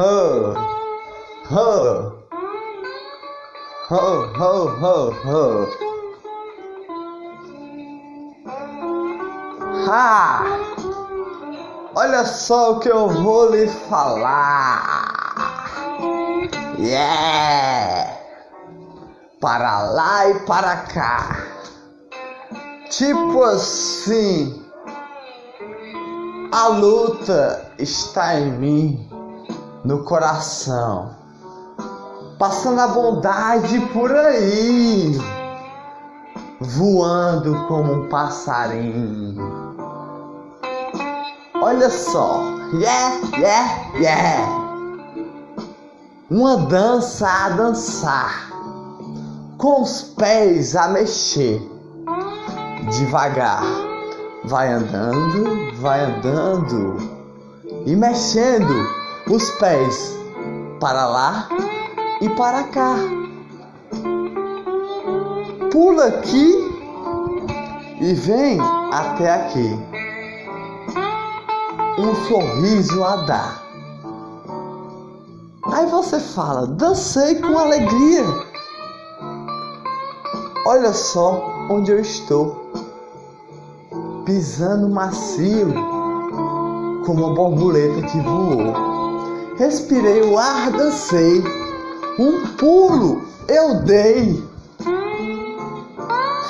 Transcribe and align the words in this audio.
Ho, 0.00 0.54
ho, 1.50 1.68
ho, 3.90 4.04
ho, 4.38 4.52
ho, 4.80 5.12
ho. 5.26 5.68
Ha! 9.86 10.42
Olha 11.94 12.24
só 12.24 12.72
o 12.72 12.80
que 12.80 12.88
eu 12.88 13.10
vou 13.10 13.50
lhe 13.50 13.68
falar. 13.90 15.04
Yeah! 16.78 18.16
Para 19.38 19.82
lá 19.82 20.30
e 20.30 20.34
para 20.46 20.76
cá. 20.76 21.46
Tipo 22.88 23.42
assim, 23.42 24.64
a 26.52 26.68
luta 26.68 27.70
está 27.78 28.40
em 28.40 28.50
mim, 28.52 29.10
no 29.84 30.04
coração, 30.04 31.10
passando 32.38 32.80
a 32.80 32.88
bondade 32.88 33.80
por 33.92 34.14
aí, 34.14 35.18
voando 36.60 37.66
como 37.66 37.92
um 37.92 38.08
passarinho. 38.08 39.70
Olha 41.62 41.90
só, 41.90 42.42
yeah, 42.74 43.16
yeah, 43.36 43.92
yeah. 43.96 44.60
Uma 46.30 46.56
dança 46.56 47.26
a 47.26 47.48
dançar, 47.50 48.50
com 49.58 49.82
os 49.82 50.02
pés 50.02 50.76
a 50.76 50.88
mexer, 50.88 51.60
devagar. 52.90 53.62
Vai 54.44 54.72
andando, 54.72 55.76
vai 55.80 56.00
andando. 56.00 56.96
E 57.84 57.94
mexendo 57.94 58.99
os 59.28 59.50
pés 59.52 60.18
para 60.80 61.06
lá 61.06 61.48
e 62.20 62.28
para 62.30 62.64
cá. 62.64 62.96
Pula 65.70 66.06
aqui 66.06 66.70
e 68.00 68.14
vem 68.14 68.58
até 68.92 69.30
aqui. 69.34 69.78
Um 71.98 72.14
sorriso 72.26 73.04
a 73.04 73.16
dar. 73.16 73.62
Aí 75.72 75.86
você 75.86 76.18
fala, 76.18 76.66
dancei 76.66 77.36
com 77.36 77.58
alegria. 77.58 78.24
Olha 80.66 80.92
só 80.92 81.66
onde 81.68 81.92
eu 81.92 82.00
estou, 82.00 82.70
pisando 84.24 84.88
macio, 84.88 85.72
como 87.04 87.26
uma 87.26 87.34
borboleta 87.34 88.02
que 88.02 88.20
voou. 88.20 88.89
Respirei 89.60 90.22
o 90.22 90.38
ar, 90.38 90.70
dancei, 90.70 91.44
um 92.18 92.46
pulo 92.56 93.22
eu 93.46 93.82
dei. 93.82 94.42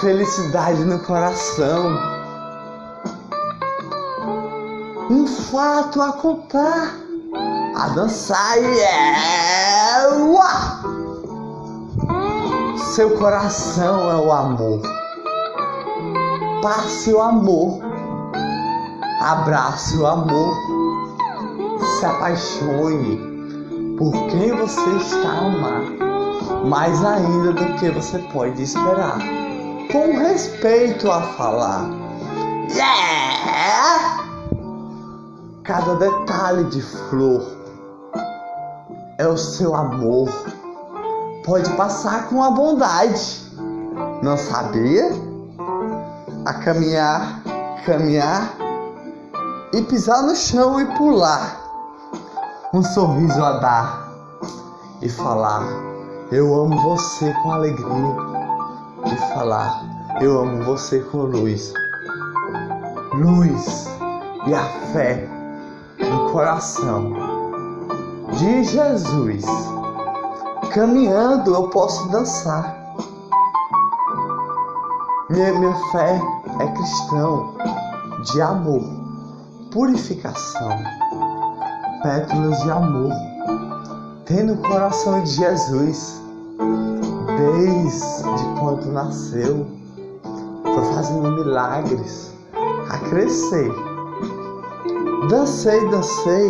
Felicidade 0.00 0.84
no 0.84 1.00
coração, 1.00 1.98
um 5.10 5.26
fato 5.26 6.00
a 6.00 6.12
contar 6.12 6.94
a 7.74 7.88
dançar 7.88 8.62
e 8.62 8.78
é. 8.78 9.10
Seu 12.94 13.18
coração 13.18 14.08
é 14.08 14.24
o 14.24 14.30
amor. 14.30 14.82
Passe 16.62 17.12
o 17.12 17.20
amor. 17.20 17.80
Abrace 19.20 19.96
o 19.96 20.06
amor. 20.06 20.69
Se 22.00 22.06
apaixone 22.06 23.94
por 23.98 24.10
quem 24.28 24.56
você 24.56 24.90
está 24.96 25.28
a 25.28 25.38
amar. 25.44 25.82
Mais 26.66 27.04
ainda 27.04 27.52
do 27.52 27.78
que 27.78 27.90
você 27.90 28.18
pode 28.32 28.62
esperar. 28.62 29.18
Com 29.92 30.16
respeito 30.16 31.10
a 31.10 31.20
falar. 31.20 31.90
Yeah! 32.70 34.24
Cada 35.62 35.96
detalhe 35.96 36.64
de 36.70 36.80
flor 36.80 37.46
é 39.18 39.28
o 39.28 39.36
seu 39.36 39.74
amor. 39.74 40.30
Pode 41.44 41.68
passar 41.74 42.30
com 42.30 42.42
a 42.42 42.50
bondade. 42.50 43.44
Não 44.22 44.38
sabia? 44.38 45.10
A 46.46 46.54
caminhar, 46.54 47.42
caminhar 47.84 48.54
e 49.74 49.82
pisar 49.82 50.22
no 50.22 50.34
chão 50.34 50.80
e 50.80 50.86
pular. 50.96 51.59
Um 52.72 52.84
sorriso 52.84 53.44
a 53.44 53.58
dar 53.58 54.12
e 55.02 55.08
falar: 55.08 55.66
Eu 56.30 56.54
amo 56.54 56.80
você 56.80 57.34
com 57.42 57.50
alegria. 57.50 58.16
E 59.06 59.34
falar: 59.34 59.82
Eu 60.20 60.38
amo 60.38 60.62
você 60.62 61.00
com 61.00 61.22
luz. 61.22 61.72
Luz 63.12 63.88
e 64.46 64.54
a 64.54 64.62
fé 64.92 65.28
no 65.98 66.30
coração 66.30 67.12
de 68.38 68.62
Jesus. 68.62 69.44
Caminhando 70.72 71.52
eu 71.52 71.68
posso 71.70 72.08
dançar. 72.10 72.76
Minha, 75.28 75.52
minha 75.58 75.74
fé 75.90 76.20
é 76.60 76.66
cristão, 76.68 77.56
de 78.32 78.40
amor, 78.40 78.84
purificação, 79.72 80.70
pétalas 82.02 82.62
de 82.62 82.70
amor. 82.70 83.12
Tem 84.24 84.42
no 84.44 84.56
coração 84.58 85.22
de 85.22 85.30
Jesus, 85.30 86.22
desde 87.36 88.44
quando 88.58 88.92
nasceu, 88.92 89.66
foi 90.62 90.94
fazendo 90.94 91.30
milagres 91.32 92.32
a 92.90 92.98
crescer. 93.08 93.72
Dancei, 95.28 95.88
dancei 95.90 96.48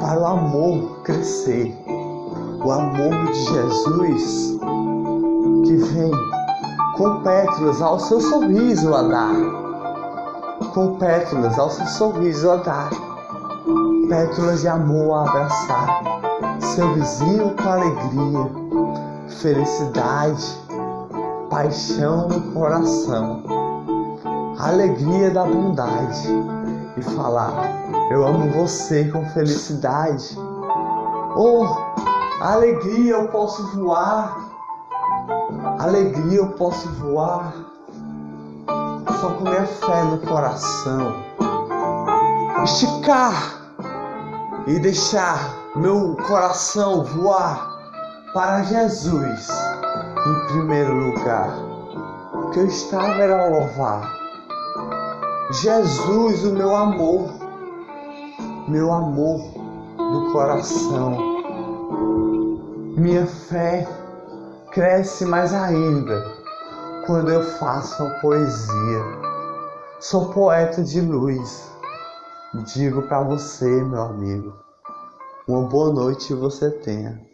para 0.00 0.20
o 0.20 0.26
amor 0.26 1.02
crescer. 1.02 1.74
O 2.64 2.70
amor 2.70 3.32
de 3.32 3.44
Jesus 3.44 4.58
que 5.64 5.76
vem 5.76 6.10
com 6.96 7.22
pétalas 7.22 7.80
ao 7.80 7.98
seu 7.98 8.20
sorriso 8.20 8.94
a 8.94 9.02
dar. 9.02 9.34
Com 10.74 10.96
pétalas 10.96 11.58
ao 11.58 11.70
seu 11.70 11.86
sorriso 11.86 12.50
a 12.50 12.56
dar. 12.56 13.09
Pétalas 14.10 14.60
de 14.60 14.68
amor 14.68 15.14
a 15.14 15.28
abraçar. 15.28 16.02
Seu 16.60 16.92
vizinho 16.94 17.54
com 17.56 17.68
alegria, 17.68 18.50
felicidade, 19.40 20.58
paixão 21.48 22.28
no 22.28 22.52
coração. 22.52 23.44
Alegria 24.58 25.30
da 25.30 25.44
bondade 25.44 26.28
e 26.96 27.02
falar 27.02 27.80
eu 28.10 28.26
amo 28.26 28.50
você 28.50 29.04
com 29.04 29.24
felicidade. 29.26 30.36
Oh, 31.36 31.64
alegria 32.40 33.12
eu 33.12 33.28
posso 33.28 33.64
voar. 33.68 34.36
Alegria 35.78 36.38
eu 36.38 36.48
posso 36.48 36.88
voar. 36.94 37.54
Só 39.20 39.30
com 39.30 39.44
minha 39.44 39.64
fé 39.64 40.02
no 40.02 40.18
coração. 40.18 41.22
Esticar 42.64 43.59
e 44.66 44.78
deixar 44.78 45.54
meu 45.76 46.16
coração 46.26 47.04
voar 47.04 47.78
para 48.32 48.62
Jesus 48.64 49.48
em 50.26 50.46
primeiro 50.48 50.94
lugar. 50.94 51.50
Que 52.52 52.60
eu 52.60 52.66
estava 52.66 53.14
era 53.14 53.48
louvar. 53.48 54.12
Jesus, 55.50 56.44
o 56.44 56.52
meu 56.52 56.74
amor 56.74 57.40
meu 58.70 58.92
amor 58.92 59.40
do 59.96 60.32
coração. 60.32 61.16
Minha 62.96 63.26
fé 63.26 63.86
cresce 64.70 65.24
mais 65.24 65.52
ainda 65.52 66.24
quando 67.06 67.30
eu 67.30 67.42
faço 67.42 68.00
a 68.00 68.10
poesia. 68.20 69.02
Sou 69.98 70.26
poeta 70.32 70.84
de 70.84 71.00
luz. 71.00 71.68
Digo 72.52 73.02
para 73.02 73.22
você, 73.22 73.64
meu 73.64 74.02
amigo, 74.02 74.52
uma 75.46 75.68
boa 75.68 75.92
noite 75.92 76.34
você 76.34 76.68
tenha. 76.68 77.29